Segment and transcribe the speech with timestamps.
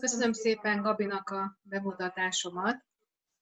[0.00, 2.84] Köszönöm szépen Gabinak a bemutatásomat,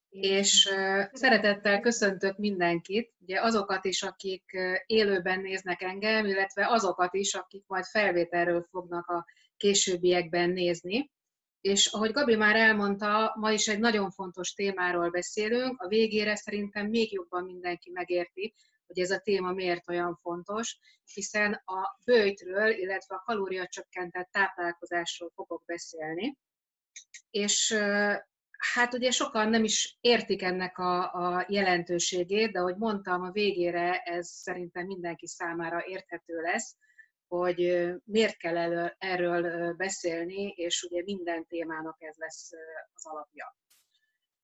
[0.08, 0.70] és
[1.12, 4.44] szeretettel köszöntök mindenkit, ugye azokat is, akik
[4.86, 9.24] élőben néznek engem, illetve azokat is, akik majd felvételről fognak a
[9.56, 11.10] későbbiekben nézni.
[11.60, 16.86] És ahogy Gabi már elmondta, ma is egy nagyon fontos témáról beszélünk, a végére szerintem
[16.86, 18.54] még jobban mindenki megérti,
[18.94, 20.78] hogy ez a téma miért olyan fontos,
[21.12, 26.36] hiszen a bőjtről, illetve a kalóriacsökkentett táplálkozásról fogok beszélni.
[27.30, 27.76] És
[28.72, 33.98] hát ugye sokan nem is értik ennek a, a jelentőségét, de ahogy mondtam, a végére
[33.98, 36.76] ez szerintem mindenki számára érthető lesz,
[37.26, 42.50] hogy miért kell erről beszélni, és ugye minden témának ez lesz
[42.94, 43.56] az alapja.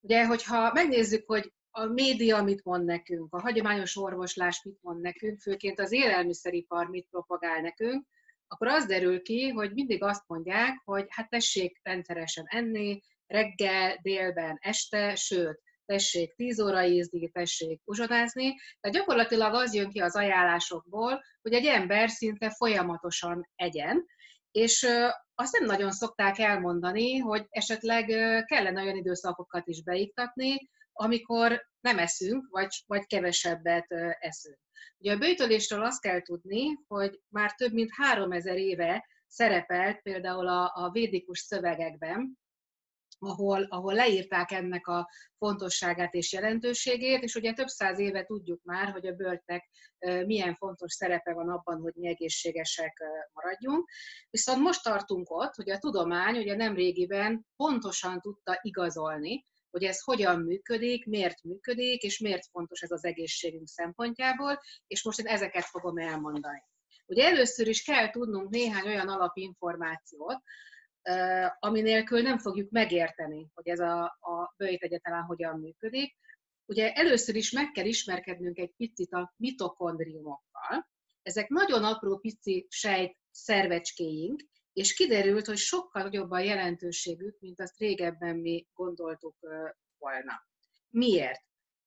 [0.00, 5.40] Ugye, hogyha megnézzük, hogy a média mit mond nekünk, a hagyományos orvoslás mit mond nekünk,
[5.40, 8.06] főként az élelmiszeripar mit propagál nekünk,
[8.46, 14.58] akkor az derül ki, hogy mindig azt mondják, hogy hát tessék rendszeresen enni, reggel, délben,
[14.60, 18.54] este, sőt, tessék 10 óra ízni, tessék uzsonázni.
[18.80, 24.06] Tehát gyakorlatilag az jön ki az ajánlásokból, hogy egy ember szinte folyamatosan egyen,
[24.50, 24.86] és
[25.34, 28.06] azt nem nagyon szokták elmondani, hogy esetleg
[28.44, 30.68] kellene olyan időszakokat is beiktatni,
[31.00, 33.86] amikor nem eszünk, vagy, vagy kevesebbet
[34.18, 34.58] eszünk.
[34.98, 40.72] Ugye a bőjtölésről azt kell tudni, hogy már több mint 3000 éve szerepelt például a,
[40.74, 42.38] a védikus szövegekben,
[43.18, 48.92] ahol, ahol leírták ennek a fontosságát és jelentőségét, és ugye több száz éve tudjuk már,
[48.92, 49.68] hogy a bőrtek
[50.26, 53.90] milyen fontos szerepe van abban, hogy mi egészségesek maradjunk.
[54.30, 60.02] Viszont most tartunk ott, hogy a tudomány ugye nem régiben pontosan tudta igazolni, hogy ez
[60.02, 65.64] hogyan működik, miért működik, és miért fontos ez az egészségünk szempontjából, és most én ezeket
[65.64, 66.62] fogom elmondani.
[67.06, 70.42] Ugye először is kell tudnunk néhány olyan alapinformációt,
[71.58, 76.16] ami nélkül nem fogjuk megérteni, hogy ez a, a bőjt egyetlen hogyan működik.
[76.66, 80.88] Ugye először is meg kell ismerkednünk egy picit a mitokondriumokkal.
[81.22, 87.78] Ezek nagyon apró pici sejt szervecskéink, és kiderült, hogy sokkal nagyobb a jelentőségük, mint azt
[87.78, 89.36] régebben mi gondoltuk
[89.98, 90.48] volna.
[90.90, 91.42] Miért?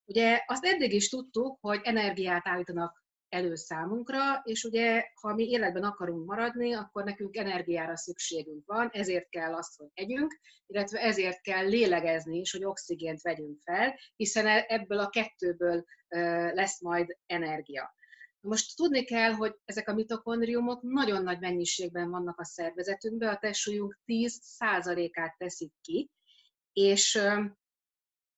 [0.05, 5.83] Ugye azt eddig is tudtuk, hogy energiát állítanak elő számunkra, és ugye, ha mi életben
[5.83, 11.67] akarunk maradni, akkor nekünk energiára szükségünk van, ezért kell azt, hogy együnk, illetve ezért kell
[11.67, 15.85] lélegezni is, hogy oxigént vegyünk fel, hiszen e-, ebből a kettőből
[16.53, 17.94] lesz majd energia.
[18.44, 24.00] Most tudni kell, hogy ezek a mitokondriumok nagyon nagy mennyiségben vannak a szervezetünkben, a testsúlyunk
[24.06, 26.09] 10%-át teszik ki,
[26.74, 27.20] és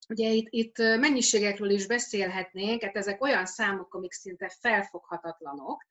[0.10, 5.86] ugye itt, itt mennyiségekről is beszélhetnénk, hát ezek olyan számok, amik szinte felfoghatatlanok,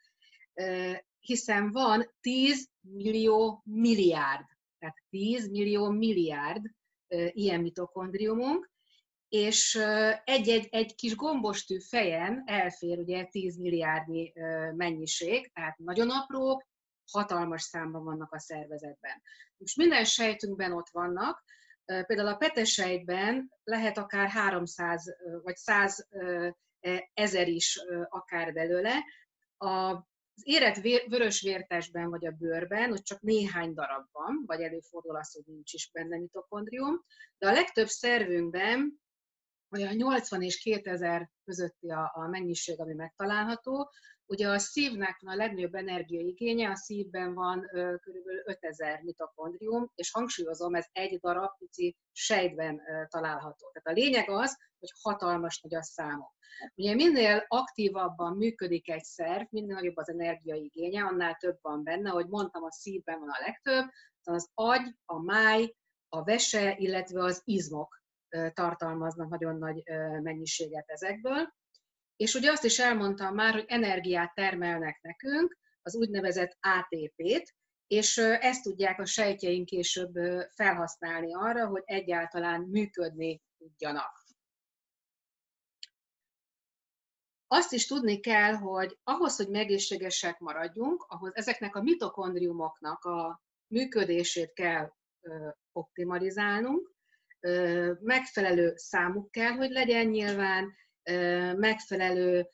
[1.20, 4.46] hiszen van 10 millió milliárd,
[4.78, 6.62] tehát 10 millió milliárd
[7.32, 8.70] ilyen mitokondriumunk,
[9.28, 9.78] és
[10.24, 14.32] egy-egy egy kis gombostű fejen elfér ugye 10 milliárdnyi
[14.76, 16.66] mennyiség, tehát nagyon aprók,
[17.12, 19.22] hatalmas számban vannak a szervezetben.
[19.56, 21.44] Most minden sejtünkben ott vannak,
[21.84, 26.08] például a petesejtben lehet akár 300 vagy 100
[26.80, 29.04] e, ezer is akár belőle.
[29.56, 35.32] Az érett vörös vértesben vagy a bőrben, ott csak néhány darab van, vagy előfordul az,
[35.32, 37.04] hogy nincs is benne mitokondrium,
[37.38, 39.02] de a legtöbb szervünkben
[39.70, 43.90] olyan 80 és 2000 közötti a, a mennyiség, ami megtalálható.
[44.26, 48.28] Ugye a szívnek a legnagyobb energiaigénye, a szívben van ö, kb.
[48.44, 53.70] 5000 mitokondrium, és hangsúlyozom, ez egy darab pici sejtben ö, található.
[53.72, 56.32] Tehát a lényeg az, hogy hatalmas nagy a számok.
[56.74, 62.28] Ugye minél aktívabban működik egy szerv, minél nagyobb az energiaigénye, annál több van benne, ahogy
[62.28, 63.90] mondtam, a szívben van a legtöbb,
[64.22, 65.74] az agy, a máj,
[66.08, 68.02] a vese, illetve az izmok
[68.52, 69.82] tartalmaznak nagyon nagy
[70.22, 71.54] mennyiséget ezekből.
[72.16, 77.54] És ugye azt is elmondtam már, hogy energiát termelnek nekünk, az úgynevezett ATP-t,
[77.86, 80.12] és ezt tudják a sejtjeink később
[80.54, 84.22] felhasználni arra, hogy egyáltalán működni tudjanak.
[87.46, 94.52] Azt is tudni kell, hogy ahhoz, hogy megészségesek maradjunk, ahhoz ezeknek a mitokondriumoknak a működését
[94.52, 94.92] kell
[95.72, 96.93] optimalizálnunk,
[98.00, 100.72] megfelelő számuk kell, hogy legyen nyilván,
[101.56, 102.48] megfelelő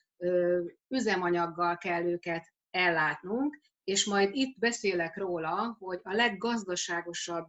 [0.89, 7.47] üzemanyaggal kell őket ellátnunk, és majd itt beszélek róla, hogy a leggazdaságosabb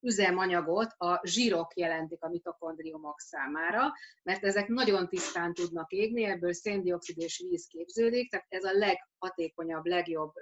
[0.00, 3.92] üzemanyagot a zsírok jelentik a mitokondriumok számára,
[4.22, 9.84] mert ezek nagyon tisztán tudnak égni, ebből széndiokszid és víz képződik, tehát ez a leghatékonyabb,
[9.84, 10.32] legjobb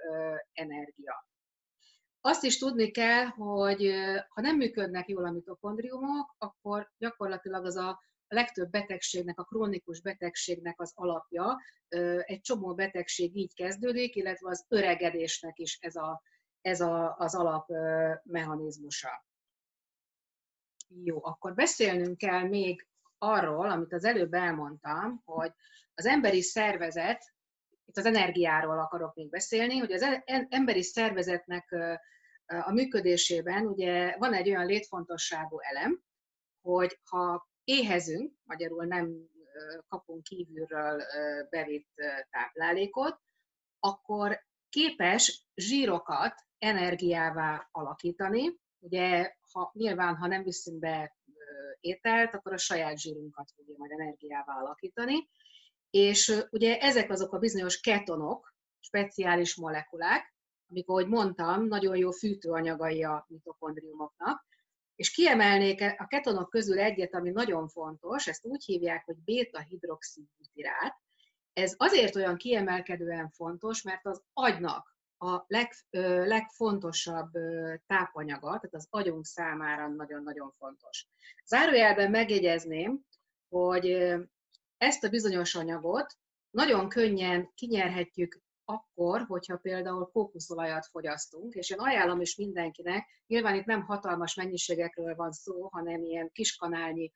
[0.53, 1.25] energia.
[2.27, 3.93] Azt is tudni kell, hogy
[4.29, 10.81] ha nem működnek jól a mitokondriumok, akkor gyakorlatilag az a legtöbb betegségnek, a krónikus betegségnek
[10.81, 11.61] az alapja.
[12.19, 16.21] Egy csomó betegség így kezdődik, illetve az öregedésnek is ez, a,
[16.61, 19.25] ez a, az alapmechanizmusa.
[21.03, 22.87] Jó, akkor beszélnünk kell még
[23.17, 25.51] arról, amit az előbb elmondtam, hogy
[25.93, 27.33] az emberi szervezet,
[27.85, 31.75] itt az energiáról akarok még beszélni, hogy az e-, emberi szervezetnek
[32.45, 36.01] a működésében ugye van egy olyan létfontosságú elem,
[36.61, 39.33] hogy ha éhezünk, magyarul nem
[39.87, 41.03] kapunk kívülről
[41.49, 41.93] bevitt
[42.29, 43.19] táplálékot,
[43.79, 44.39] akkor
[44.69, 48.59] képes zsírokat energiává alakítani.
[48.79, 51.15] Ugye, ha, nyilván, ha nem viszünk be
[51.79, 55.29] ételt, akkor a saját zsírunkat fogja majd energiává alakítani.
[55.89, 60.34] És ugye ezek azok a bizonyos ketonok, speciális molekulák,
[60.75, 64.45] amik, ahogy mondtam, nagyon jó fűtőanyagai a mitokondriumoknak,
[64.95, 70.95] és kiemelnék a ketonok közül egyet, ami nagyon fontos, ezt úgy hívják, hogy beta-hidroxibutirát.
[71.53, 75.71] Ez azért olyan kiemelkedően fontos, mert az agynak a leg,
[76.27, 77.31] legfontosabb
[77.87, 81.07] tápanyaga, tehát az agyunk számára nagyon-nagyon fontos.
[81.45, 83.01] Zárójelben megjegyezném,
[83.49, 83.85] hogy
[84.77, 86.17] ezt a bizonyos anyagot
[86.49, 93.65] nagyon könnyen kinyerhetjük akkor, hogyha például kókuszolajat fogyasztunk, és én ajánlom is mindenkinek, nyilván itt
[93.65, 97.11] nem hatalmas mennyiségekről van szó, hanem ilyen kiskanálnyi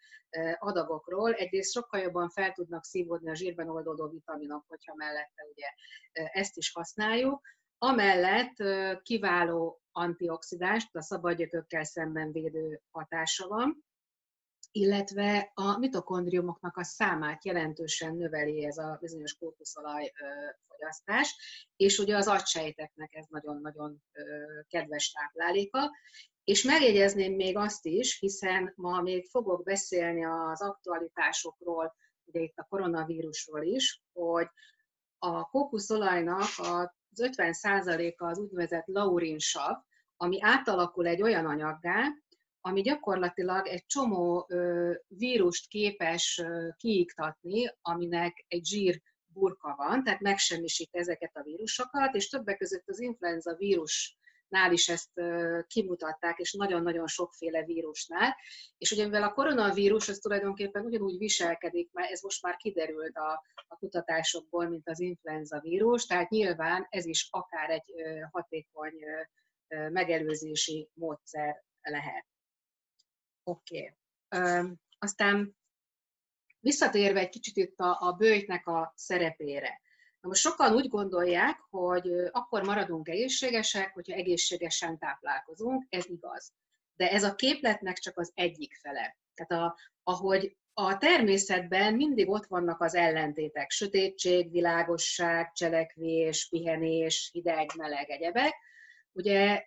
[0.58, 1.34] adagokról.
[1.34, 5.68] Egyrészt sokkal jobban fel tudnak szívódni a zsírben oldódó vitaminok, hogyha mellette ugye
[6.12, 7.42] ezt is használjuk.
[7.78, 8.56] Amellett
[9.02, 13.86] kiváló antioxidáns, a szabadgyökökkel szemben védő hatása van,
[14.72, 20.12] illetve a mitokondriumoknak a számát jelentősen növeli ez a bizonyos kókuszolaj
[20.68, 21.36] fogyasztás,
[21.76, 24.04] és ugye az agysejteknek ez nagyon-nagyon
[24.68, 25.92] kedves tápláléka.
[26.44, 32.68] És megjegyezném még azt is, hiszen ma még fogok beszélni az aktualitásokról, ugye itt a
[32.70, 34.48] koronavírusról is, hogy
[35.18, 39.76] a kókuszolajnak az 50%-a az úgynevezett laurinsav,
[40.18, 42.08] ami átalakul egy olyan anyaggá,
[42.62, 44.48] ami gyakorlatilag egy csomó
[45.08, 46.44] vírust képes
[46.78, 49.02] kiiktatni, aminek egy zsír
[49.34, 55.10] burka van, tehát megsemmisít ezeket a vírusokat, és többek között az influenza vírusnál is ezt
[55.68, 58.36] kimutatták, és nagyon-nagyon sokféle vírusnál.
[58.78, 63.44] És ugye mivel a koronavírus az tulajdonképpen ugyanúgy viselkedik, mert ez most már kiderült a,
[63.68, 67.94] a kutatásokból, mint az influenza vírus, tehát nyilván ez is akár egy
[68.32, 68.94] hatékony
[69.68, 72.29] megelőzési módszer lehet.
[73.50, 73.94] Oké.
[74.30, 74.72] Okay.
[75.00, 75.56] Aztán
[76.60, 79.82] visszatérve egy kicsit itt a, a bőjtnek a szerepére.
[80.22, 86.54] Na most sokan úgy gondolják, hogy akkor maradunk egészségesek, hogyha egészségesen táplálkozunk, ez igaz.
[86.96, 89.18] De ez a képletnek csak az egyik fele.
[89.34, 97.70] Tehát a, ahogy a természetben mindig ott vannak az ellentétek, sötétség, világosság, cselekvés, pihenés, hideg,
[97.78, 98.54] meleg, egyebek,
[99.12, 99.66] Ugye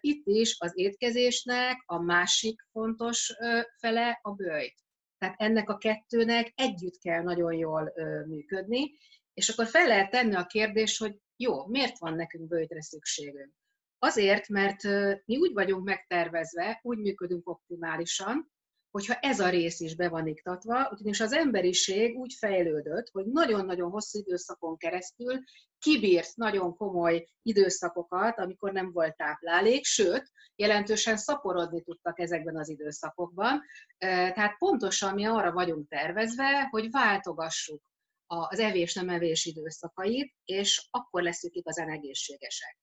[0.00, 3.36] itt is az étkezésnek a másik fontos
[3.78, 4.74] fele a bőjt.
[5.18, 7.92] Tehát ennek a kettőnek együtt kell nagyon jól
[8.26, 8.98] működni,
[9.34, 13.52] és akkor fel lehet tenni a kérdést, hogy jó, miért van nekünk bőjtre szükségünk?
[13.98, 14.82] Azért, mert
[15.24, 18.52] mi úgy vagyunk megtervezve, úgy működünk optimálisan,
[18.94, 23.90] hogyha ez a rész is be van iktatva, ugyanis az emberiség úgy fejlődött, hogy nagyon-nagyon
[23.90, 25.40] hosszú időszakon keresztül
[25.78, 33.62] kibírt nagyon komoly időszakokat, amikor nem volt táplálék, sőt, jelentősen szaporodni tudtak ezekben az időszakokban.
[33.98, 37.82] Tehát pontosan mi arra vagyunk tervezve, hogy váltogassuk
[38.26, 42.78] az evés-nem evés időszakait, és akkor leszünk igazán egészségesek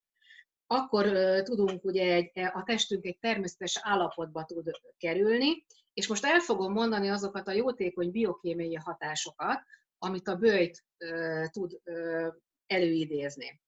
[0.68, 1.12] akkor
[1.44, 7.10] tudunk ugye egy, a testünk egy természetes állapotba tud kerülni, és most el fogom mondani
[7.10, 9.64] azokat a jótékony biokémiai hatásokat,
[9.98, 12.28] amit a bőjt ö, tud ö,
[12.68, 13.62] előidézni.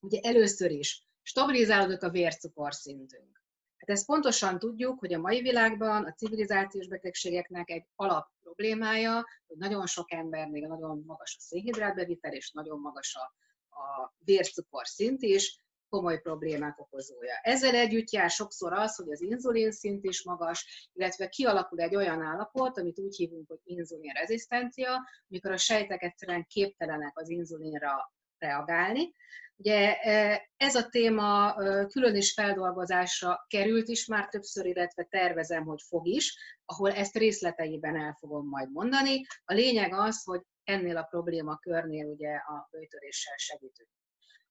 [0.00, 3.42] Ugye először is stabilizálódik a vércukorszintünk.
[3.76, 9.56] Hát ezt pontosan tudjuk, hogy a mai világban a civilizációs betegségeknek egy alap problémája, hogy
[9.56, 13.34] nagyon sok embernél nagyon magas a szénhidrátbevitel, és nagyon magas a,
[13.80, 17.34] a vércukorszint is, komoly problémák okozója.
[17.42, 22.22] Ezzel együtt jár sokszor az, hogy az inzulin szint is magas, illetve kialakul egy olyan
[22.22, 29.12] állapot, amit úgy hívunk, hogy inzulinrezisztencia, amikor a sejtek egyszerűen képtelenek az inzulinra reagálni.
[29.58, 35.64] Ugye e, ez a téma e, külön is feldolgozásra került is már többször, illetve tervezem,
[35.64, 39.26] hogy fog is, ahol ezt részleteiben el fogom majd mondani.
[39.44, 43.88] A lényeg az, hogy ennél a problémakörnél ugye a bőtöréssel segítünk.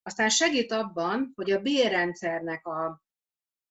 [0.08, 3.04] Aztán segít abban, hogy a bélrendszernek a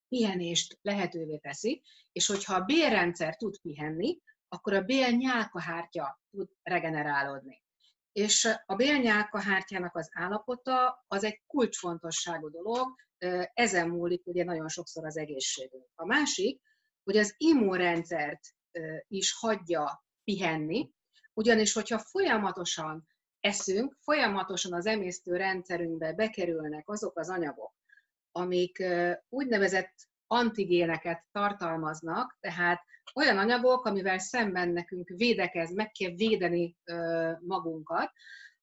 [0.08, 7.62] pihenést lehetővé teszi, és hogyha a bélrendszer tud pihenni, akkor a bélnyálkahártya tud regenerálódni.
[8.12, 12.94] És a bélnyálkahártyának az állapota az egy kulcsfontosságú dolog,
[13.54, 15.86] ezen múlik ugye nagyon sokszor az egészségünk.
[15.94, 16.60] A másik,
[17.04, 18.40] hogy az immunrendszert
[19.08, 20.90] is hagyja pihenni,
[21.32, 23.08] ugyanis hogyha folyamatosan
[23.44, 27.74] eszünk, folyamatosan az emésztő rendszerünkbe bekerülnek azok az anyagok,
[28.32, 28.84] amik
[29.28, 29.94] úgynevezett
[30.26, 32.82] antigéneket tartalmaznak, tehát
[33.14, 36.76] olyan anyagok, amivel szemben nekünk védekez, meg kell védeni
[37.40, 38.10] magunkat,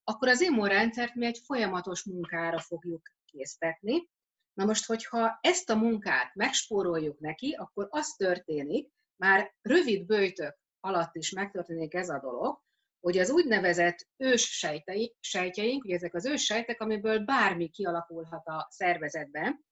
[0.04, 4.10] akkor az immunrendszert mi egy folyamatos munkára fogjuk késztetni.
[4.54, 11.16] Na most, hogyha ezt a munkát megspóroljuk neki, akkor az történik, már rövid bőjtök alatt
[11.16, 12.62] is megtörténik ez a dolog,
[13.02, 18.68] hogy az úgynevezett ős sejtei, sejtjeink, ugye ezek az ős sejtek, amiből bármi kialakulhat a
[18.70, 19.66] szervezetben,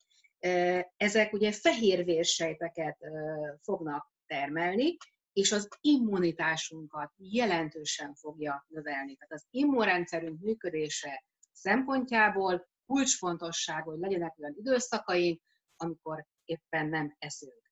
[0.98, 2.98] ezek ugye fehérvérsejteket
[3.62, 4.98] fognak termelni,
[5.34, 9.16] és az immunitásunkat jelentősen fogja növelni.
[9.16, 15.42] Tehát az immunrendszerünk működése szempontjából kulcsfontosság, hogy legyenek olyan időszakaink,
[15.76, 17.72] amikor éppen nem eszünk.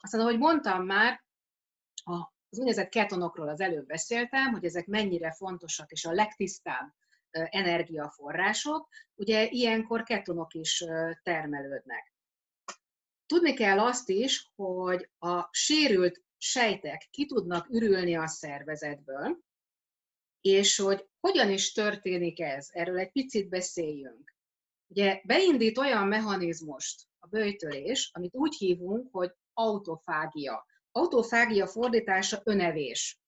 [0.00, 1.24] Aztán, ahogy mondtam már,
[2.56, 6.94] az úgynevezett ketonokról az előbb beszéltem, hogy ezek mennyire fontosak, és a legtisztább
[7.30, 10.84] energiaforrások, ugye ilyenkor ketonok is
[11.22, 12.14] termelődnek.
[13.26, 19.38] Tudni kell azt is, hogy a sérült sejtek ki tudnak ürülni a szervezetből,
[20.40, 24.34] és hogy hogyan is történik ez, erről egy picit beszéljünk.
[24.86, 30.66] Ugye beindít olyan mechanizmust a bőjtölés, amit úgy hívunk, hogy autofágia.
[30.96, 33.20] Autofágia fordítása önevés.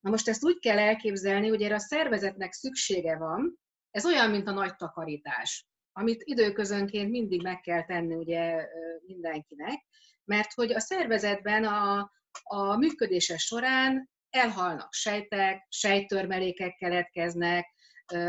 [0.00, 3.58] Na most ezt úgy kell elképzelni, hogy erre a szervezetnek szüksége van,
[3.90, 8.66] ez olyan, mint a nagy takarítás, amit időközönként mindig meg kell tenni ugye
[9.06, 9.84] mindenkinek,
[10.24, 12.10] mert hogy a szervezetben a,
[12.42, 17.66] a működése során elhalnak sejtek, sejttörmelékek keletkeznek,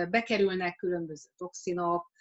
[0.09, 2.11] bekerülnek különböző toxinok,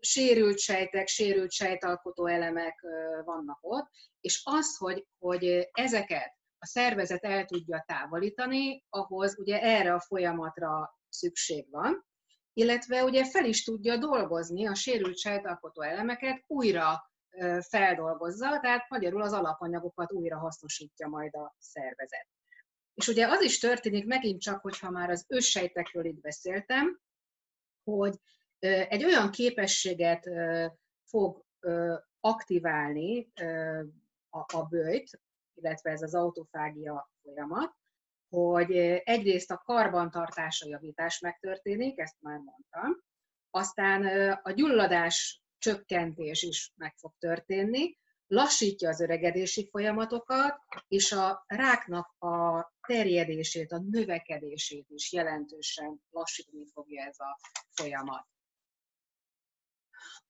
[0.00, 2.80] sérült sejtek, sérült sejtalkotó elemek
[3.24, 9.92] vannak ott, és az, hogy, hogy ezeket a szervezet el tudja távolítani, ahhoz ugye erre
[9.94, 12.06] a folyamatra szükség van,
[12.52, 17.10] illetve ugye fel is tudja dolgozni a sérült sejtalkotó elemeket, újra
[17.68, 22.28] feldolgozza, tehát magyarul az alapanyagokat újra hasznosítja majd a szervezet.
[22.94, 27.00] És ugye az is történik megint csak, hogyha már az őssejtekről itt beszéltem,
[27.84, 28.14] hogy
[28.88, 30.28] egy olyan képességet
[31.04, 31.44] fog
[32.20, 33.32] aktiválni
[34.30, 35.20] a, a bőjt,
[35.54, 37.74] illetve ez az autofágia folyamat,
[38.28, 43.04] hogy egyrészt a karbantartása javítás megtörténik, ezt már mondtam,
[43.50, 50.58] aztán a gyulladás csökkentés is meg fog történni, lassítja az öregedési folyamatokat,
[50.88, 57.38] és a ráknak a terjedését, a növekedését is jelentősen lassítani fogja ez a
[57.70, 58.26] folyamat.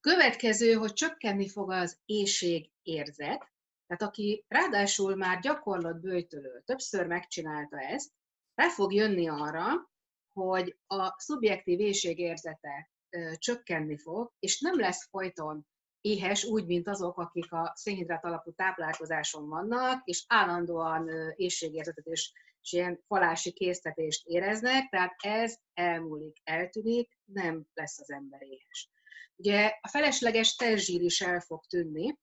[0.01, 3.51] Következő, hogy csökkenni fog az éjség érzet,
[3.87, 8.11] tehát aki ráadásul már gyakorlott bőjtölő, többször megcsinálta ezt,
[8.55, 9.91] rá fog jönni arra,
[10.33, 12.91] hogy a szubjektív éjségérzete
[13.35, 15.67] csökkenni fog, és nem lesz folyton
[16.01, 22.73] éhes, úgy, mint azok, akik a szénhidrát alapú táplálkozáson vannak, és állandóan éjségérzetet és, és
[22.73, 28.91] ilyen falási késztetést éreznek, tehát ez elmúlik, eltűnik, nem lesz az ember éhes.
[29.37, 32.19] Ugye a felesleges testzsír is el fog tűnni,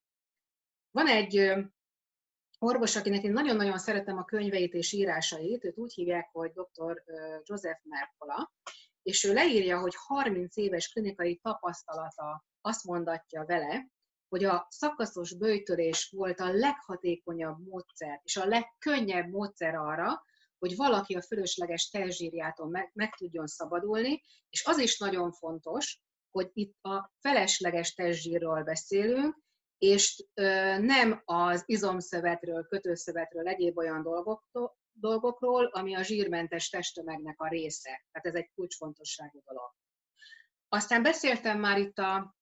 [0.91, 1.53] van egy
[2.59, 7.03] orvos, akinek én nagyon-nagyon szeretem a könyveit és írásait, őt úgy hívják, hogy dr.
[7.43, 8.51] Joseph Mercola,
[9.01, 13.87] és ő leírja, hogy 30 éves klinikai tapasztalata azt mondatja vele,
[14.29, 20.23] hogy a szakaszos bőjtörés volt a leghatékonyabb módszer, és a legkönnyebb módszer arra,
[20.59, 26.01] hogy valaki a fölösleges testzsírjától meg, meg tudjon szabadulni, és az is nagyon fontos,
[26.33, 29.41] hogy itt a felesleges testzsírról beszélünk,
[29.77, 30.25] és
[30.79, 34.03] nem az izomszövetről, kötőszövetről, egyéb olyan
[34.93, 38.05] dolgokról, ami a zsírmentes testtömegnek a része.
[38.11, 39.71] Tehát ez egy kulcsfontosságú dolog.
[40.69, 42.35] Aztán beszéltem már itt a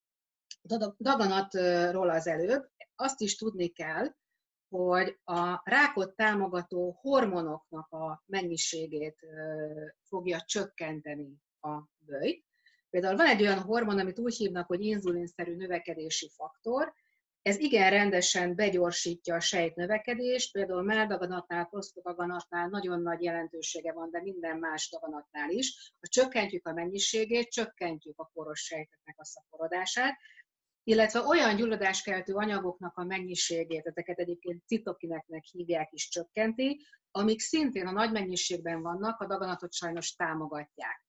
[1.00, 4.16] daganatról az előbb, azt is tudni kell,
[4.70, 9.20] hogy a rákot támogató hormonoknak a mennyiségét
[10.08, 12.46] fogja csökkenteni a bőjt.
[12.92, 16.94] Például van egy olyan hormon, amit úgy hívnak, hogy inzulinszerű növekedési faktor,
[17.42, 24.58] Ez igen rendesen begyorsítja a sejtnövekedést, például meldaganatnál, prosztodaganatnál nagyon nagy jelentősége van, de minden
[24.58, 25.94] más daganatnál is.
[26.00, 30.18] Ha csökkentjük a mennyiségét, csökkentjük a poros sejteknek a szaporodását,
[30.84, 37.92] illetve olyan gyulladáskeltő anyagoknak a mennyiségét, ezeket egyébként citokineknek hívják is csökkenti, amik szintén a
[37.92, 41.01] nagy mennyiségben vannak, a daganatot sajnos támogatják.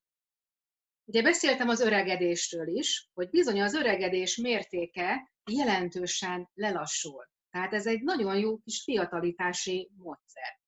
[1.04, 7.30] Ugye beszéltem az öregedésről is, hogy bizony az öregedés mértéke jelentősen lelassul.
[7.50, 10.61] Tehát ez egy nagyon jó kis fiatalitási módszer.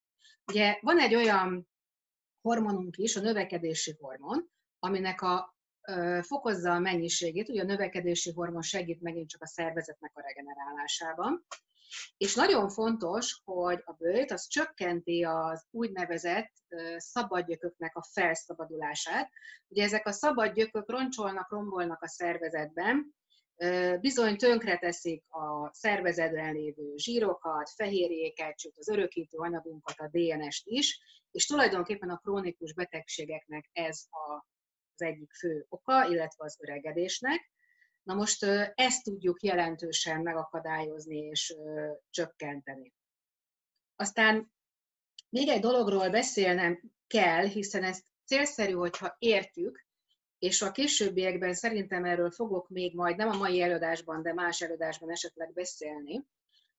[0.46, 1.68] Ugye van egy olyan
[2.40, 5.56] hormonunk is, a növekedési hormon, aminek a
[5.88, 11.46] ö, fokozza a mennyiségét, ugye a növekedési hormon segít megint csak a szervezetnek a regenerálásában,
[12.16, 16.52] és nagyon fontos, hogy a bőjt az csökkenti az úgynevezett
[16.96, 19.30] szabadgyököknek a felszabadulását.
[19.68, 23.14] Ugye ezek a szabadgyökök roncsolnak, rombolnak a szervezetben,
[24.00, 31.00] bizony tönkreteszik a szervezetben lévő zsírokat, fehérjéket, sőt az örökítő anyagunkat, a DNS-t is,
[31.30, 34.46] és tulajdonképpen a krónikus betegségeknek ez a,
[34.94, 37.52] az egyik fő oka, illetve az öregedésnek.
[38.04, 38.44] Na most
[38.75, 41.56] ezt tudjuk jelentősen megakadályozni és
[42.11, 42.92] csökkenteni.
[43.96, 44.52] Aztán
[45.28, 49.87] még egy dologról beszélnem kell, hiszen ezt célszerű, hogyha értjük,
[50.38, 55.11] és a későbbiekben szerintem erről fogok még majd, nem a mai előadásban, de más előadásban
[55.11, 56.26] esetleg beszélni,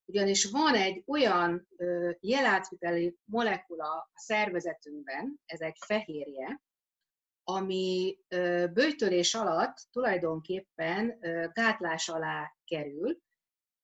[0.04, 1.68] ugyanis van egy olyan
[2.20, 6.60] jelátviteli molekula a szervezetünkben, ez egy fehérje,
[7.48, 8.18] ami
[8.72, 11.18] bőjtölés alatt tulajdonképpen
[11.52, 13.18] gátlás alá kerül.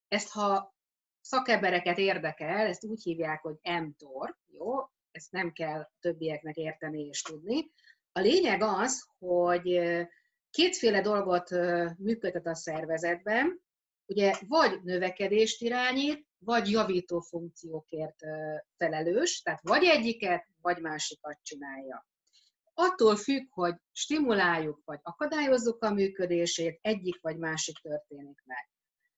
[0.09, 0.75] Ezt, ha
[1.21, 4.75] szakembereket érdekel, ezt úgy hívják, hogy mTOR, jó?
[5.11, 7.71] Ezt nem kell többieknek érteni és tudni.
[8.13, 9.81] A lényeg az, hogy
[10.51, 11.51] kétféle dolgot
[11.99, 13.63] működtet a szervezetben,
[14.07, 18.21] ugye vagy növekedést irányít, vagy javító funkciókért
[18.77, 22.07] felelős, tehát vagy egyiket, vagy másikat csinálja.
[22.75, 28.69] Attól függ, hogy stimuláljuk vagy akadályozzuk a működését, egyik vagy másik történik meg.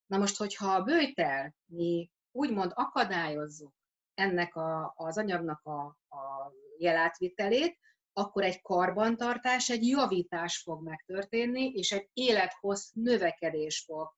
[0.07, 3.75] Na most, hogyha a bőjtel mi úgymond akadályozzuk
[4.15, 5.85] ennek a, az anyagnak a,
[6.17, 7.79] a jelátvitelét,
[8.13, 14.13] akkor egy karbantartás, egy javítás fog megtörténni, és egy élethossz növekedés fog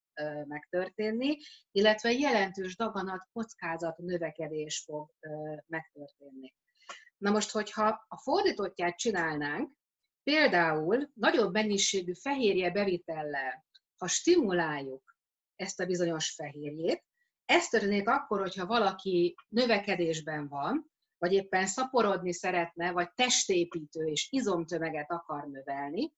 [0.47, 1.37] megtörténni,
[1.71, 5.11] illetve jelentős daganat kockázat növekedés fog
[5.67, 6.55] megtörténni.
[7.19, 9.73] Na most, hogyha a fordítottját csinálnánk,
[10.23, 13.65] például nagyobb mennyiségű fehérje bevitellel,
[13.97, 15.17] ha stimuláljuk
[15.57, 17.05] ezt a bizonyos fehérjét,
[17.45, 25.11] ez történik akkor, hogyha valaki növekedésben van, vagy éppen szaporodni szeretne, vagy testépítő és izomtömeget
[25.11, 26.13] akar növelni,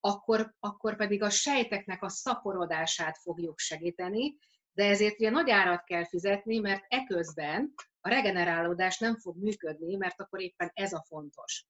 [0.00, 4.36] akkor, akkor pedig a sejteknek a szaporodását fogjuk segíteni,
[4.72, 7.74] de ezért ugye nagy árat kell fizetni, mert eközben
[8.06, 11.66] a regenerálódás nem fog működni, mert akkor éppen ez a fontos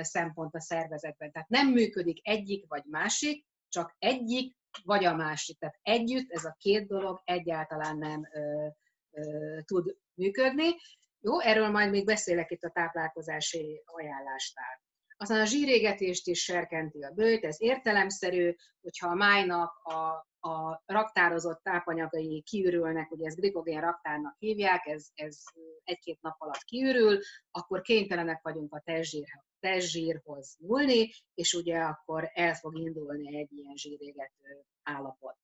[0.00, 1.32] szempont a szervezetben.
[1.32, 5.58] Tehát nem működik egyik vagy másik, csak egyik vagy a másik.
[5.58, 8.66] Tehát együtt ez a két dolog egyáltalán nem ö,
[9.10, 10.76] ö, tud működni.
[11.20, 14.82] Jó, erről majd még beszélek itt a táplálkozási ajánlásnál.
[15.24, 21.62] Aztán a zsírégetést is serkenti a bőt, ez értelemszerű, hogyha a májnak a a raktározott
[21.62, 25.38] tápanyagai kiürülnek, ugye ezt glikogén raktárnak hívják, ez, ez
[25.84, 27.18] egy-két nap alatt kiürül,
[27.50, 29.24] akkor kénytelenek vagyunk a testzsír,
[29.60, 35.36] testzsírhoz nyúlni, és ugye akkor el fog indulni egy ilyen zsírégető állapot.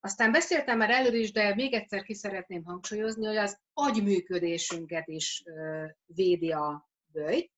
[0.00, 5.44] Aztán beszéltem már előre is, de még egyszer ki szeretném hangsúlyozni, hogy az agyműködésünket is
[6.06, 7.52] védi a bőjt,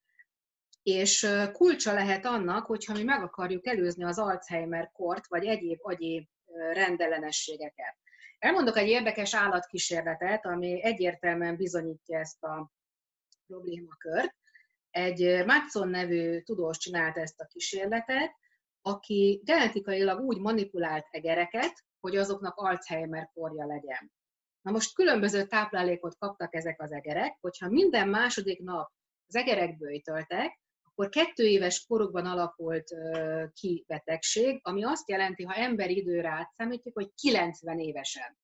[0.82, 6.28] és kulcsa lehet annak, hogyha mi meg akarjuk előzni az Alzheimer kort, vagy egyéb agyi
[6.72, 7.96] rendellenességeket.
[8.38, 12.72] Elmondok egy érdekes állatkísérletet, ami egyértelműen bizonyítja ezt a
[13.46, 14.34] problémakört.
[14.90, 18.30] Egy Matson nevű tudós csinálta ezt a kísérletet,
[18.82, 24.12] aki genetikailag úgy manipulált egereket, hogy azoknak Alzheimer korja legyen.
[24.62, 28.90] Na most különböző táplálékot kaptak ezek az egerek, hogyha minden második nap
[29.26, 32.94] az egerek bőjtöltek, akkor kettő éves korukban alakult
[33.52, 38.38] ki betegség, ami azt jelenti, ha emberi időre átszámítjuk, hogy 90 évesen.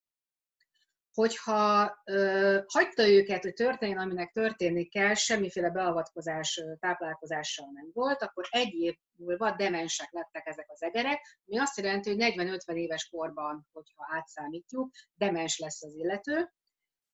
[1.13, 8.45] Hogyha ö, hagyta őket, hogy történjen, aminek történni kell, semmiféle beavatkozás táplálkozással nem volt, akkor
[8.51, 13.67] egy év múlva demensek lettek ezek az egerek, ami azt jelenti, hogy 40-50 éves korban,
[13.73, 16.53] hogyha átszámítjuk, demens lesz az illető,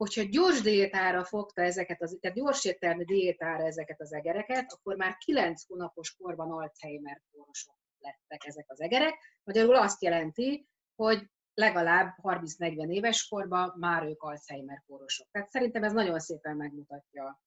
[0.03, 5.17] hogyha gyors diétára fogta ezeket, az, tehát gyors értelmi diétára ezeket az egereket, akkor már
[5.17, 9.15] 9 hónapos korban Alzheimer kórosok lettek ezek az egerek.
[9.45, 15.29] Magyarul azt jelenti, hogy legalább 30-40 éves korban már ők Alzheimer kórosok.
[15.31, 17.41] Tehát szerintem ez nagyon szépen megmutatja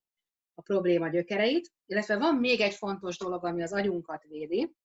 [0.53, 4.75] a probléma gyökereit, illetve van még egy fontos dolog, ami az agyunkat védi.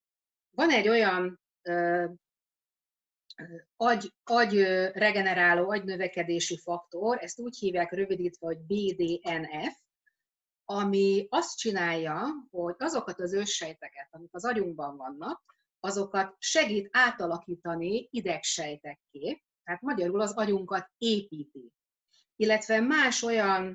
[0.50, 1.40] Van egy olyan
[3.76, 9.76] agy, agy regeneráló, agynövekedési faktor, ezt úgy hívják rövidítve, hogy BDNF,
[10.64, 15.42] ami azt csinálja, hogy azokat az őssejteket, amik az agyunkban vannak,
[15.80, 21.72] azokat segít átalakítani idegsejtekké, tehát magyarul az agyunkat építi.
[22.36, 23.74] Illetve más olyan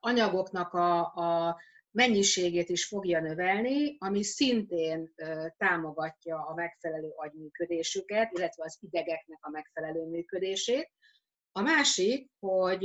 [0.00, 1.60] anyagoknak a, a
[1.98, 5.14] mennyiségét is fogja növelni, ami szintén
[5.56, 10.90] támogatja a megfelelő agyműködésüket, illetve az idegeknek a megfelelő működését.
[11.52, 12.82] A másik, hogy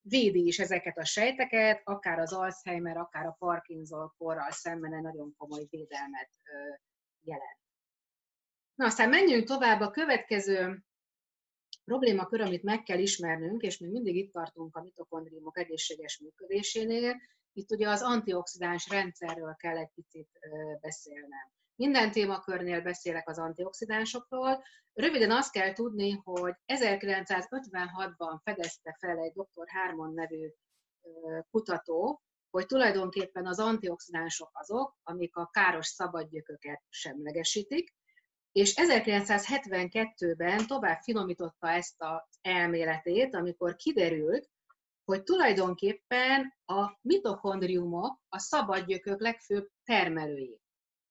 [0.00, 5.34] védi is ezeket a sejteket, akár az Alzheimer, akár a Parkinson korral szemben egy nagyon
[5.36, 6.30] komoly védelmet
[7.20, 7.58] jelent.
[8.74, 10.84] Na aztán menjünk tovább a következő
[11.84, 17.16] problémakör, amit meg kell ismernünk, és még mindig itt tartunk a mitokondriumok egészséges működésénél,
[17.52, 20.28] itt ugye az antioxidáns rendszerről kell egy picit
[20.80, 21.52] beszélnem.
[21.74, 24.62] Minden témakörnél beszélek az antioxidánsokról.
[24.92, 29.68] Röviden azt kell tudni, hogy 1956-ban fedezte fel egy dr.
[29.68, 30.50] Harmon nevű
[31.50, 37.94] kutató, hogy tulajdonképpen az antioxidánsok azok, amik a káros szabadgyököket semlegesítik,
[38.52, 44.50] és 1972-ben tovább finomította ezt az elméletét, amikor kiderült,
[45.10, 50.60] hogy tulajdonképpen a mitokondriumok a szabadgyökök legfőbb termelői.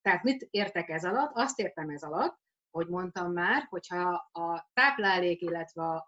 [0.02, 1.30] Tehát mit értek ez alatt?
[1.34, 2.38] Azt értem ez alatt,
[2.70, 6.04] hogy mondtam már, hogyha a táplálék, illetve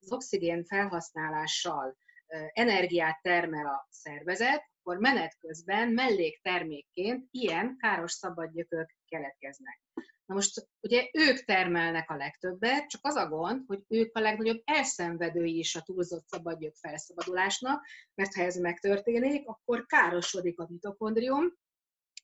[0.00, 1.96] az oxigén felhasználással
[2.52, 9.80] energiát termel a szervezet, akkor menet közben melléktermékként ilyen káros szabadgyökök keletkeznek.
[10.26, 14.62] Na most ugye ők termelnek a legtöbbet, csak az a gond, hogy ők a legnagyobb
[14.64, 21.54] elszenvedői is a túlzott szabadgyök felszabadulásnak, mert ha ez megtörténik, akkor károsodik a mitokondrium,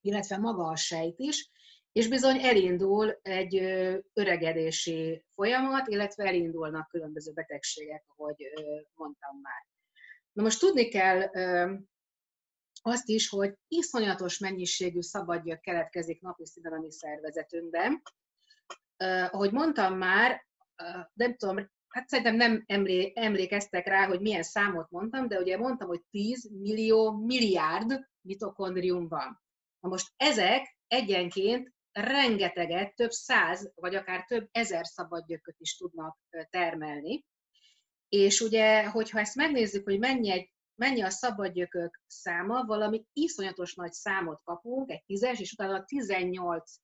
[0.01, 1.51] illetve maga a sejt is,
[1.93, 3.55] és bizony elindul egy
[4.13, 8.37] öregedési folyamat, illetve elindulnak különböző betegségek, ahogy
[8.95, 9.67] mondtam már.
[10.33, 11.31] Na most tudni kell
[12.83, 18.03] azt is, hogy iszonyatos mennyiségű szabadgyök keletkezik napi szinten a mi szervezetünkben.
[19.31, 20.47] Ahogy mondtam már,
[21.13, 25.89] nem tudom, hát szerintem nem emlé, emlékeztek rá, hogy milyen számot mondtam, de ugye mondtam,
[25.89, 29.43] hogy 10 millió milliárd mitokondrium van.
[29.81, 36.19] Na most ezek egyenként rengeteget, több száz, vagy akár több ezer szabadgyököt is tudnak
[36.51, 37.25] termelni.
[38.09, 43.93] És ugye, hogyha ezt megnézzük, hogy mennyi, egy, mennyi a szabadgyökök száma, valami iszonyatos nagy
[43.93, 46.75] számot kapunk, egy tízes, és utána 18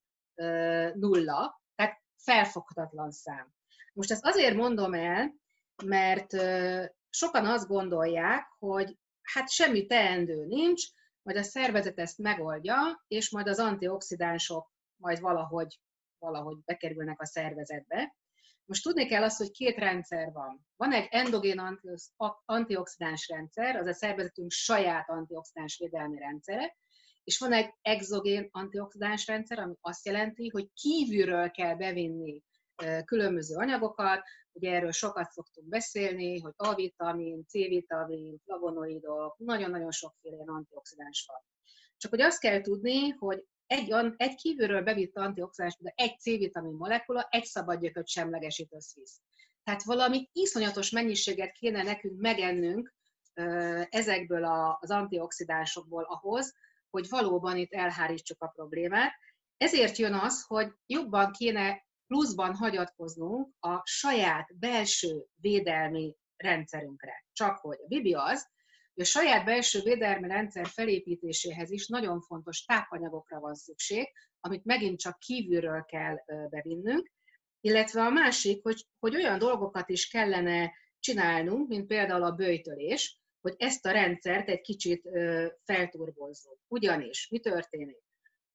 [0.95, 3.53] nulla, tehát felfoghatatlan szám.
[3.93, 5.35] Most ezt azért mondom el,
[5.85, 6.31] mert
[7.11, 10.87] sokan azt gondolják, hogy hát semmi teendő nincs,
[11.23, 15.81] majd a szervezet ezt megoldja, és majd az antioxidánsok majd valahogy,
[16.19, 18.17] valahogy bekerülnek a szervezetbe.
[18.67, 20.67] Most tudni kell azt, hogy két rendszer van.
[20.77, 21.81] Van egy endogén
[22.45, 26.77] antioxidáns rendszer, az a szervezetünk saját antioxidáns védelmi rendszere,
[27.25, 32.43] és van egy exogén antioxidáns rendszer, ami azt jelenti, hogy kívülről kell bevinni
[33.05, 41.43] különböző anyagokat, ugye erről sokat szoktunk beszélni, hogy A-vitamin, C-vitamin, flavonoidok, nagyon-nagyon sokféle antioxidáns van.
[41.97, 47.27] Csak hogy azt kell tudni, hogy egy, egy kívülről bevitt antioxidáns, de egy C-vitamin molekula
[47.31, 49.21] egy szabadgyököt semlegesít összvisz.
[49.63, 52.95] Tehát valami iszonyatos mennyiséget kéne nekünk megennünk
[53.89, 54.45] ezekből
[54.81, 56.55] az antioxidánsokból ahhoz,
[56.91, 59.13] hogy valóban itt elhárítsuk a problémát.
[59.57, 67.25] Ezért jön az, hogy jobban kéne pluszban hagyatkoznunk a saját belső védelmi rendszerünkre.
[67.33, 68.49] Csak hogy a Bibi az,
[69.01, 74.07] a saját belső védelmi rendszer felépítéséhez is nagyon fontos tápanyagokra van szükség,
[74.41, 76.17] amit megint csak kívülről kell
[76.51, 77.11] bevinnünk,
[77.61, 83.55] illetve a másik, hogy, hogy olyan dolgokat is kellene csinálnunk, mint például a bőjtölés, hogy
[83.59, 85.09] ezt a rendszert egy kicsit
[85.65, 86.59] felturbozzuk.
[86.69, 88.03] Ugyanis mi történik?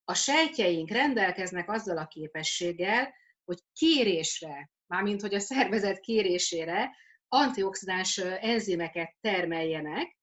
[0.03, 6.95] A sejtjeink rendelkeznek azzal a képességgel, hogy kérésre, mármint hogy a szervezet kérésére
[7.27, 10.17] antioxidáns enzimeket termeljenek,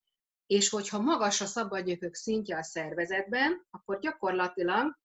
[0.48, 4.98] és hogyha magas a szabadgyökök szintje a szervezetben, akkor gyakorlatilag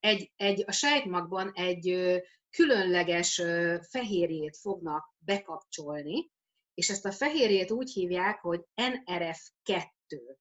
[0.00, 1.96] egy, egy, a sejtmagban egy
[2.50, 3.42] különleges
[3.90, 6.30] fehérjét fognak bekapcsolni,
[6.74, 10.36] és ezt a fehérjét úgy hívják, hogy NRF2.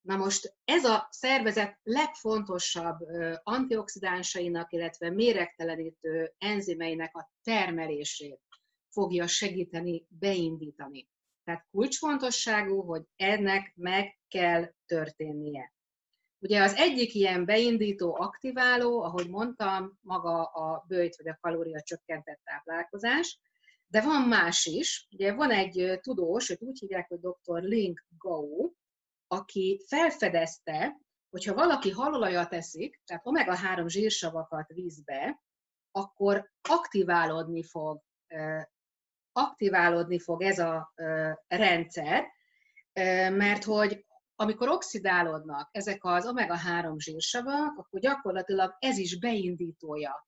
[0.00, 2.98] Na most ez a szervezet legfontosabb
[3.42, 8.40] antioxidánsainak, illetve méregtelenítő enzimeinek a termelését
[8.88, 11.08] fogja segíteni, beindítani.
[11.50, 15.72] Tehát kulcsfontosságú, hogy ennek meg kell történnie.
[16.38, 22.40] Ugye az egyik ilyen beindító, aktiváló, ahogy mondtam, maga a bőjt vagy a kalória csökkentett
[22.44, 23.38] táplálkozás,
[23.86, 25.08] de van más is.
[25.10, 27.62] Ugye van egy tudós, őt úgy hívják, hogy dr.
[27.62, 28.70] Link Gao,
[29.26, 35.42] aki felfedezte, hogyha valaki halolajat eszik, tehát omega-3 zsírsavakat vízbe,
[35.90, 38.02] akkor aktiválódni fog,
[39.40, 40.92] aktiválódni fog ez a
[41.48, 42.26] rendszer,
[43.32, 44.04] mert hogy
[44.36, 50.26] amikor oxidálódnak ezek az omega-3 zsírsavak, akkor gyakorlatilag ez is beindítója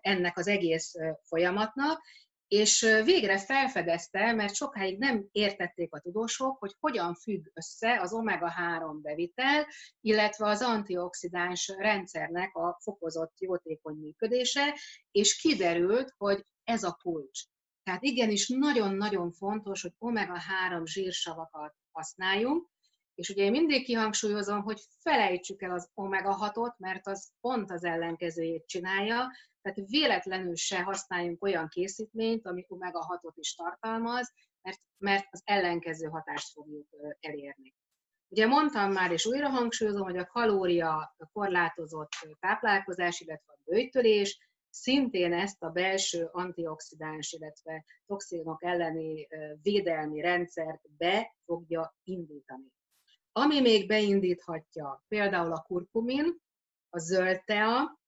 [0.00, 2.02] ennek az egész folyamatnak,
[2.48, 8.98] és végre felfedezte, mert sokáig nem értették a tudósok, hogy hogyan függ össze az omega-3
[9.02, 9.66] bevitel,
[10.00, 14.78] illetve az antioxidáns rendszernek a fokozott jótékony működése,
[15.10, 17.42] és kiderült, hogy ez a kulcs.
[17.84, 22.68] Tehát igenis nagyon-nagyon fontos, hogy omega-3 zsírsavakat használjunk,
[23.14, 28.66] és ugye én mindig kihangsúlyozom, hogy felejtsük el az omega-6-ot, mert az pont az ellenkezőjét
[28.66, 29.30] csinálja,
[29.62, 36.52] tehát véletlenül se használjunk olyan készítményt, ami omega-6-ot is tartalmaz, mert, mert az ellenkező hatást
[36.52, 36.88] fogjuk
[37.20, 37.74] elérni.
[38.28, 44.43] Ugye mondtam már, és újra hangsúlyozom, hogy a kalória korlátozott táplálkozás, illetve a bőjtölés
[44.74, 49.28] szintén ezt a belső antioxidáns, illetve toxinok elleni
[49.62, 52.72] védelmi rendszert be fogja indítani.
[53.32, 56.36] Ami még beindíthatja, például a kurkumin,
[56.90, 57.98] a zöld tea,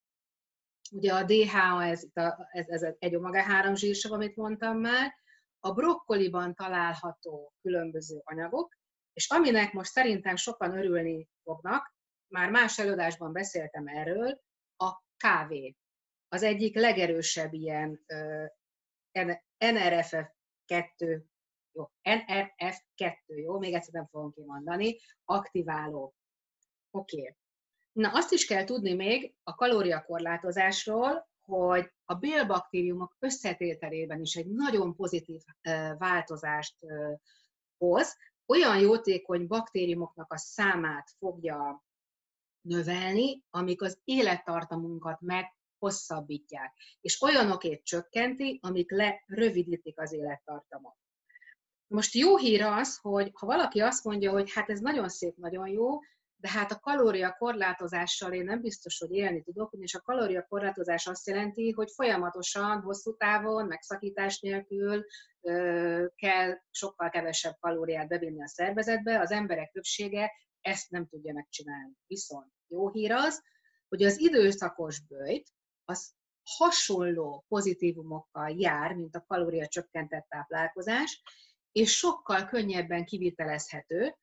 [0.91, 2.07] ugye a DHA, ez,
[2.51, 5.15] ez, ez egy omega-3 zsírsav, amit mondtam már,
[5.61, 8.77] a brokkoliban található különböző anyagok,
[9.13, 11.95] és aminek most szerintem sokan örülni fognak,
[12.33, 14.41] már más előadásban beszéltem erről,
[14.77, 15.77] a kávé.
[16.29, 18.05] Az egyik legerősebb ilyen
[19.59, 21.23] NRF2
[21.73, 26.15] jó, NRF2, jó, még egyszer nem fogom kimondani, aktiváló.
[26.91, 27.21] Oké.
[27.21, 27.37] Okay.
[27.93, 34.95] Na, azt is kell tudni még a kalóriakorlátozásról, hogy a bélbaktériumok összetételében is egy nagyon
[34.95, 35.43] pozitív
[35.99, 36.77] változást
[37.79, 41.85] hoz, olyan jótékony baktériumoknak a számát fogja
[42.61, 45.21] növelni, amik az élettartamunkat
[45.79, 50.97] meghosszabbítják, és olyanokét csökkenti, amik lerövidítik az élettartamot.
[51.87, 55.69] Most jó hír az, hogy ha valaki azt mondja, hogy hát ez nagyon szép, nagyon
[55.69, 55.99] jó,
[56.39, 61.07] de hát a kalória korlátozással én nem biztos, hogy élni tudok, és a kalória korlátozás
[61.07, 65.05] azt jelenti, hogy folyamatosan, hosszú távon, megszakítás nélkül
[65.41, 71.93] ö, kell sokkal kevesebb kalóriát bevinni a szervezetbe, az emberek többsége ezt nem tudja megcsinálni.
[72.07, 73.43] Viszont jó hír az,
[73.89, 75.49] hogy az időszakos bőjt,
[75.89, 81.23] az hasonló pozitívumokkal jár, mint a kalória csökkentett táplálkozás,
[81.73, 84.17] és sokkal könnyebben kivitelezhető.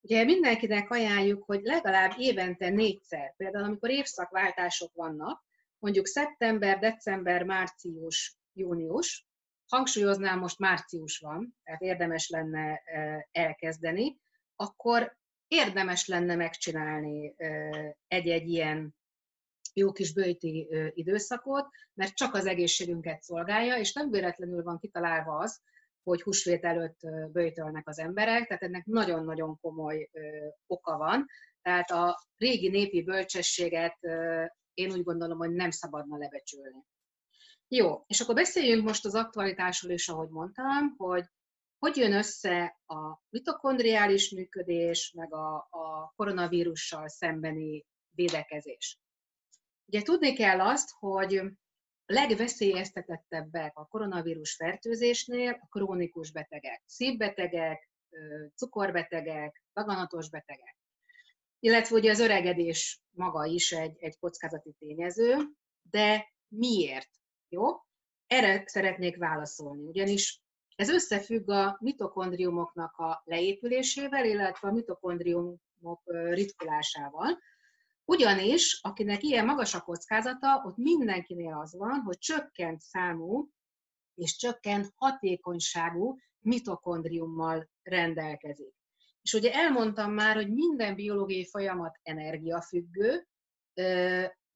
[0.00, 5.44] Ugye mindenkinek ajánljuk, hogy legalább évente négyszer, például amikor évszakváltások vannak,
[5.78, 9.26] mondjuk szeptember, december, március, június,
[9.66, 14.18] hangsúlyoznám, most március van, tehát érdemes lenne e, elkezdeni,
[14.56, 15.16] akkor
[15.48, 17.70] érdemes lenne megcsinálni e,
[18.08, 18.97] egy-egy ilyen
[19.78, 25.60] jó kis bőti időszakot, mert csak az egészségünket szolgálja, és nem véletlenül van kitalálva az,
[26.02, 26.98] hogy húsvét előtt
[27.32, 30.10] bőjtölnek az emberek, tehát ennek nagyon-nagyon komoly
[30.66, 31.26] oka van.
[31.62, 33.98] Tehát a régi népi bölcsességet
[34.74, 36.84] én úgy gondolom, hogy nem szabadna lebecsülni.
[37.68, 41.24] Jó, és akkor beszéljünk most az aktualitásról is, ahogy mondtam, hogy
[41.78, 49.00] hogy jön össze a mitokondriális működés, meg a, a koronavírussal szembeni védekezés.
[49.88, 51.42] Ugye tudni kell azt, hogy
[52.06, 57.90] legveszélyeztetettebbek a koronavírus fertőzésnél a krónikus betegek, szívbetegek,
[58.54, 60.76] cukorbetegek, daganatos betegek.
[61.58, 65.36] Illetve ugye az öregedés maga is egy, egy kockázati tényező,
[65.82, 67.10] de miért?
[67.48, 67.66] Jó?
[68.26, 70.42] Erre szeretnék válaszolni, ugyanis
[70.76, 77.38] ez összefügg a mitokondriumoknak a leépülésével, illetve a mitokondriumok ritkulásával,
[78.08, 83.50] ugyanis, akinek ilyen magas a kockázata, ott mindenkinél az van, hogy csökkent számú
[84.14, 88.74] és csökkent hatékonyságú mitokondriummal rendelkezik.
[89.22, 93.28] És ugye elmondtam már, hogy minden biológiai folyamat energiafüggő,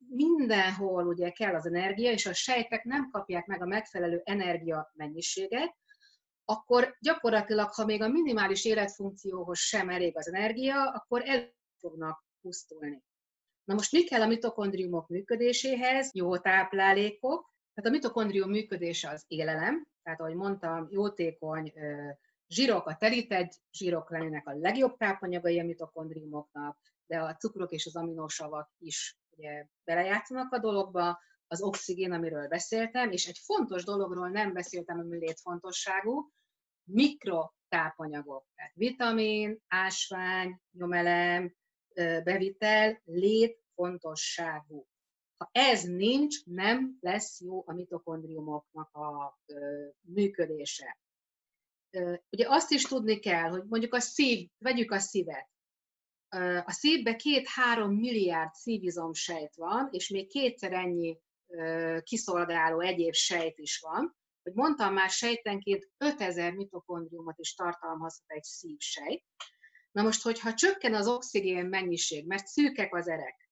[0.09, 5.77] mindenhol ugye kell az energia, és a sejtek nem kapják meg a megfelelő energia mennyiséget,
[6.45, 13.03] akkor gyakorlatilag, ha még a minimális életfunkcióhoz sem elég az energia, akkor el fognak pusztulni.
[13.65, 16.11] Na most mi kell a mitokondriumok működéséhez?
[16.15, 17.51] Jó táplálékok.
[17.75, 21.73] Tehát a mitokondrium működése az élelem, tehát ahogy mondtam, jótékony
[22.49, 27.97] zsírok, a telített zsírok lennének a legjobb tápanyagai a mitokondriumoknak, de a cukrok és az
[27.97, 34.53] aminosavak is ugye belejátszanak a dologba, az oxigén, amiről beszéltem, és egy fontos dologról nem
[34.53, 36.31] beszéltem, ami létfontosságú,
[36.85, 41.55] mikrotápanyagok, tehát vitamin, ásvány, nyomelem,
[41.95, 44.87] bevitel létfontosságú.
[45.37, 49.39] Ha ez nincs, nem lesz jó a mitokondriumoknak a
[50.01, 50.99] működése.
[52.31, 55.51] Ugye azt is tudni kell, hogy mondjuk a szív, vegyük a szívet.
[56.65, 61.19] A szívbe két-három milliárd szívizomsejt van, és még kétszer ennyi
[62.03, 64.17] kiszolgáló egyéb sejt is van.
[64.43, 69.25] Hogy mondtam már, sejtenként 5000 mitokondriumot is tartalmazhat egy szívsejt.
[69.93, 73.51] Na most, hogyha csökken az oxigén mennyiség, mert szűkek az erek,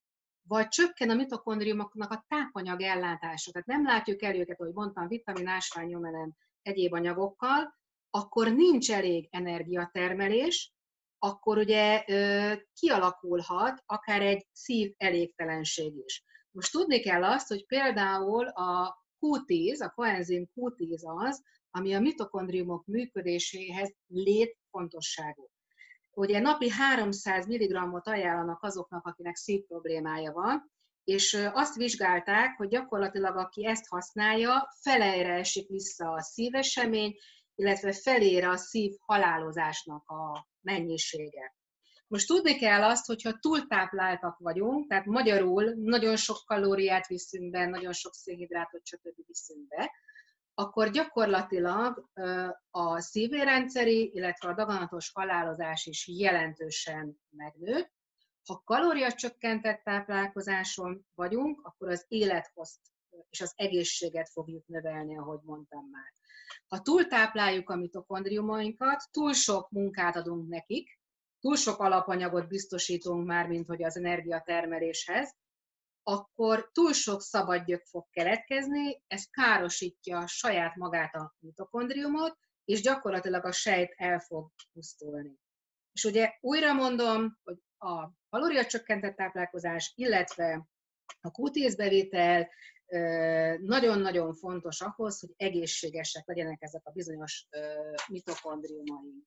[0.49, 5.47] vagy csökken a mitokondriumoknak a tápanyag ellátása, tehát nem látjuk el őket, ahogy mondtam, vitamin,
[5.47, 7.79] ásvány, nyomelem, egyéb anyagokkal,
[8.11, 10.73] akkor nincs elég energiatermelés,
[11.19, 12.05] akkor ugye
[12.73, 16.25] kialakulhat akár egy szív elégtelenség is.
[16.51, 22.87] Most tudni kell azt, hogy például a Q10, a koenzim Q10 az, ami a mitokondriumok
[22.87, 25.50] működéséhez létfontosságú.
[26.21, 30.71] Ugye napi 300 mg-ot ajánlanak azoknak, akinek szív problémája van,
[31.05, 37.17] és azt vizsgálták, hogy gyakorlatilag aki ezt használja, felejre esik vissza a szívesemény,
[37.55, 41.55] illetve felére a szív halálozásnak a mennyisége.
[42.07, 47.93] Most tudni kell azt, hogyha túltápláltak vagyunk, tehát magyarul nagyon sok kalóriát viszünk be, nagyon
[47.93, 49.27] sok szénhidrátot, stb.
[49.27, 49.91] viszünk be,
[50.55, 52.11] akkor gyakorlatilag
[52.71, 57.91] a szívérendszeri, illetve a daganatos halálozás is jelentősen megnő.
[58.45, 62.81] Ha kalóriacsökkentett táplálkozáson vagyunk, akkor az élethozt
[63.31, 66.15] és az egészséget fogjuk növelni, ahogy mondtam már.
[66.67, 71.01] Ha túltápláljuk a mitokondriumainkat, túl sok munkát adunk nekik,
[71.41, 75.35] túl sok alapanyagot biztosítunk már, mint hogy az energiatermeléshez,
[76.03, 83.53] akkor túl sok szabadgyök fog keletkezni, ez károsítja saját magát a mitokondriumot, és gyakorlatilag a
[83.53, 85.39] sejt el fog pusztulni.
[85.93, 90.67] És ugye újra mondom, hogy a kalóriacsökkentett táplálkozás, illetve
[91.21, 92.51] a q bevétel
[93.61, 97.47] nagyon-nagyon fontos ahhoz, hogy egészségesek legyenek ezek a bizonyos
[98.09, 99.27] mitokondriumaink.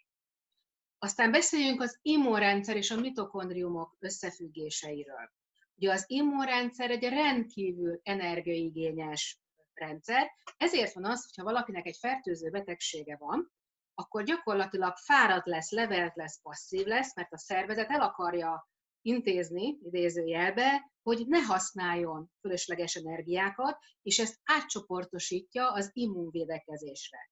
[0.97, 5.31] Aztán beszéljünk az immunrendszer és a mitokondriumok összefüggéseiről.
[5.75, 9.39] Ugye az immunrendszer egy rendkívül energiaigényes
[9.73, 13.51] rendszer, ezért van az, hogyha valakinek egy fertőző betegsége van,
[13.93, 18.69] akkor gyakorlatilag fáradt lesz, levelt lesz, passzív lesz, mert a szervezet el akarja
[19.01, 27.31] intézni, idézőjelbe, hogy ne használjon fölösleges energiákat, és ezt átcsoportosítja az immunvédekezésre.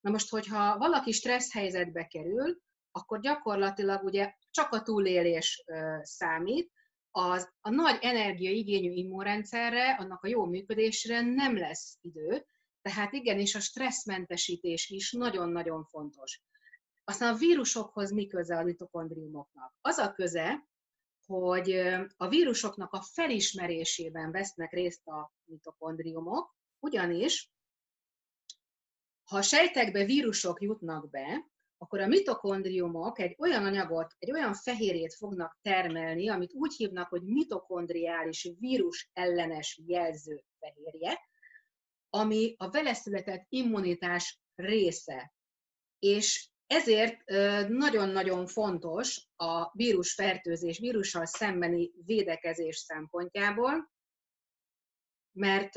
[0.00, 5.64] Na most, hogyha valaki stressz helyzetbe kerül, akkor gyakorlatilag ugye csak a túlélés
[6.02, 6.72] számít,
[7.18, 12.46] az, a nagy energiaigényű immunrendszerre, annak a jó működésre nem lesz idő,
[12.82, 16.42] tehát igenis a stresszmentesítés is nagyon-nagyon fontos.
[17.04, 19.74] Aztán a vírusokhoz mi köze a mitokondriumoknak?
[19.80, 20.68] Az a köze,
[21.26, 21.70] hogy
[22.16, 27.50] a vírusoknak a felismerésében vesznek részt a mitokondriumok, ugyanis
[29.24, 35.14] ha a sejtekbe vírusok jutnak be, akkor a mitokondriumok egy olyan anyagot, egy olyan fehérjét
[35.14, 41.18] fognak termelni, amit úgy hívnak, hogy mitokondriális vírus ellenes jelző fehérje,
[42.10, 45.32] ami a vele született immunitás része.
[45.98, 47.24] És ezért
[47.68, 53.90] nagyon-nagyon fontos a vírusfertőzés, vírussal szembeni védekezés szempontjából,
[55.32, 55.74] mert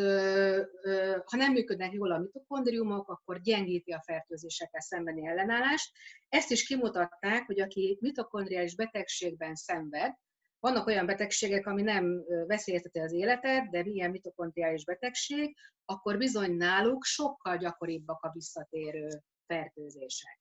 [1.26, 5.92] ha nem működnek jól a mitokondriumok, akkor gyengíti a fertőzésekkel szembeni ellenállást.
[6.30, 10.14] Ezt is kimutatták, hogy aki mitokondriális betegségben szenved,
[10.60, 17.04] vannak olyan betegségek, ami nem veszélyezteti az életet, de milyen mitokondriális betegség, akkor bizony náluk
[17.04, 19.08] sokkal gyakoribbak a visszatérő
[19.46, 20.41] fertőzések.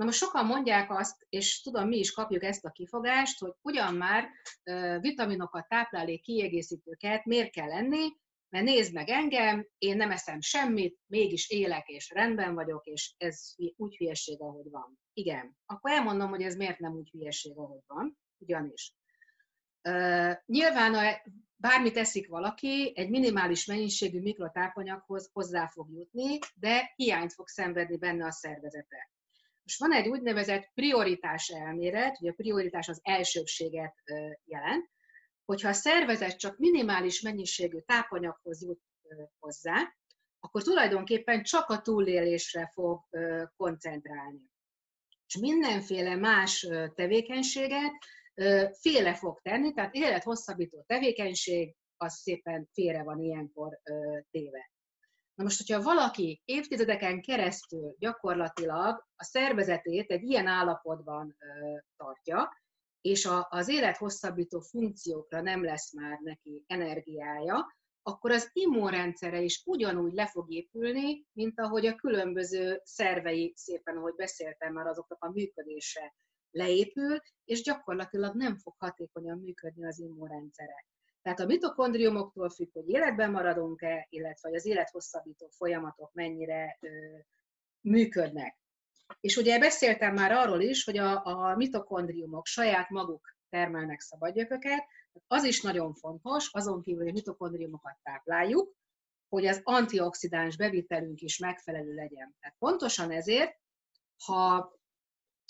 [0.00, 3.94] Na most sokan mondják azt, és tudom, mi is kapjuk ezt a kifogást, hogy ugyan
[3.94, 4.28] már
[5.00, 8.08] vitaminokat, táplálék kiegészítőket miért kell enni,
[8.48, 13.54] mert nézd meg engem, én nem eszem semmit, mégis élek és rendben vagyok, és ez
[13.76, 14.98] úgy hülyeség, ahogy van.
[15.12, 15.56] Igen.
[15.66, 18.94] Akkor elmondom, hogy ez miért nem úgy hülyeség, ahogy van, ugyanis.
[20.46, 27.48] Nyilván a, bármit eszik valaki, egy minimális mennyiségű mikrotápanyaghoz hozzá fog jutni, de hiányt fog
[27.48, 29.10] szenvedni benne a szervezete.
[29.70, 33.94] Most van egy úgynevezett prioritás elmélet, ugye a prioritás az elsőbséget
[34.44, 34.90] jelent,
[35.44, 38.80] hogyha a szervezet csak minimális mennyiségű tápanyaghoz jut
[39.38, 39.94] hozzá,
[40.40, 43.00] akkor tulajdonképpen csak a túlélésre fog
[43.56, 44.50] koncentrálni.
[45.26, 47.92] És mindenféle más tevékenységet
[48.80, 53.80] féle fog tenni, tehát élethosszabbító tevékenység az szépen félre van ilyenkor
[54.30, 54.70] téve.
[55.40, 61.36] Na most, hogyha valaki évtizedeken keresztül gyakorlatilag a szervezetét egy ilyen állapotban
[61.96, 62.48] tartja,
[63.00, 67.66] és az élethosszabbító funkciókra nem lesz már neki energiája,
[68.02, 74.14] akkor az immunrendszere is ugyanúgy le fog épülni, mint ahogy a különböző szervei, szépen ahogy
[74.14, 76.14] beszéltem már, azoknak a működése
[76.50, 80.84] leépül, és gyakorlatilag nem fog hatékonyan működni az immunrendszere.
[81.22, 86.88] Tehát a mitokondriumoktól függ, hogy életben maradunk-e, illetve az élethosszabbító folyamatok mennyire ö,
[87.80, 88.58] működnek.
[89.20, 94.84] És ugye beszéltem már arról is, hogy a, a mitokondriumok saját maguk termelnek szabadgyököket,
[95.26, 98.74] az is nagyon fontos, azon kívül, hogy a mitokondriumokat tápláljuk,
[99.28, 102.36] hogy az antioxidáns bevitelünk is megfelelő legyen.
[102.40, 103.58] Tehát pontosan ezért,
[104.24, 104.72] ha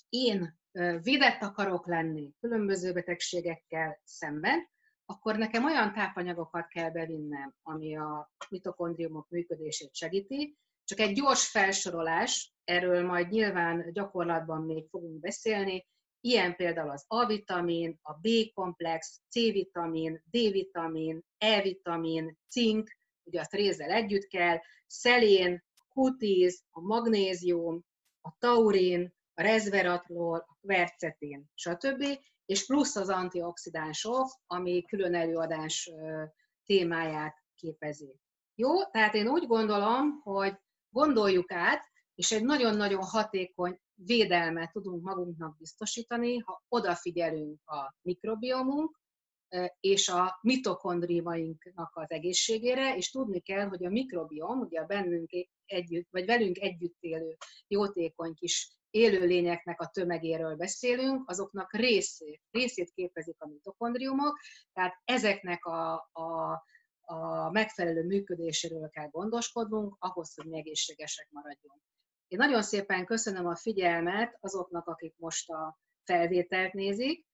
[0.09, 0.59] én
[1.03, 4.69] védett akarok lenni különböző betegségekkel szemben,
[5.11, 10.57] akkor nekem olyan tápanyagokat kell bevinnem, ami a mitokondriumok működését segíti.
[10.85, 15.87] Csak egy gyors felsorolás, erről majd nyilván gyakorlatban még fogunk beszélni,
[16.21, 24.59] ilyen például az A-vitamin, a B-komplex, C-vitamin, D-vitamin, E-vitamin, cink, ugye azt rézzel együtt kell,
[24.87, 27.85] szelén, Q10, a magnézium,
[28.21, 32.05] a taurin, a resveratrol, a kvercetin, stb
[32.51, 35.91] és plusz az antioxidánsok, ami külön előadás
[36.65, 38.17] témáját képezi.
[38.55, 40.57] Jó, tehát én úgy gondolom, hogy
[40.89, 41.85] gondoljuk át,
[42.15, 49.01] és egy nagyon-nagyon hatékony védelmet tudunk magunknak biztosítani, ha odafigyelünk a mikrobiomunk
[49.81, 55.31] és a mitokondriumainknak az egészségére, és tudni kell, hogy a mikrobiom, ugye a bennünk
[55.65, 57.37] együtt, vagy velünk együtt élő
[57.67, 64.39] jótékony kis élőlényeknek a tömegéről beszélünk, azoknak részét, részét képezik a mitokondriumok,
[64.73, 66.63] tehát ezeknek a, a,
[67.01, 71.81] a megfelelő működéséről kell gondoskodnunk, ahhoz, hogy mi egészségesek maradjunk.
[72.29, 77.27] Én nagyon szépen köszönöm a figyelmet azoknak, akik most a felvételt nézik,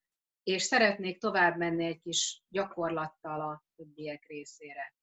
[0.42, 4.94] és szeretnék tovább menni egy kis gyakorlattal a többiek részére.